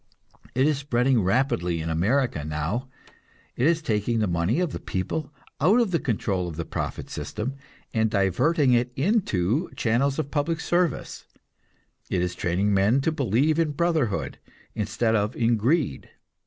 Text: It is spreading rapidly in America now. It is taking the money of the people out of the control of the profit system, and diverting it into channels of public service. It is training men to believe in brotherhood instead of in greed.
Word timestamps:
It 0.55 0.65
is 0.65 0.79
spreading 0.79 1.21
rapidly 1.21 1.79
in 1.79 1.87
America 1.91 2.43
now. 2.43 2.89
It 3.55 3.67
is 3.67 3.83
taking 3.83 4.17
the 4.17 4.25
money 4.25 4.59
of 4.59 4.71
the 4.71 4.79
people 4.79 5.31
out 5.59 5.79
of 5.79 5.91
the 5.91 5.99
control 5.99 6.47
of 6.47 6.55
the 6.55 6.65
profit 6.65 7.07
system, 7.07 7.53
and 7.93 8.09
diverting 8.09 8.73
it 8.73 8.91
into 8.95 9.69
channels 9.75 10.17
of 10.17 10.31
public 10.31 10.59
service. 10.59 11.25
It 12.09 12.23
is 12.23 12.33
training 12.33 12.73
men 12.73 13.01
to 13.01 13.11
believe 13.11 13.59
in 13.59 13.73
brotherhood 13.73 14.39
instead 14.73 15.13
of 15.15 15.35
in 15.35 15.55
greed. 15.55 16.09